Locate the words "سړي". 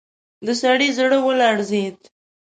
0.61-0.87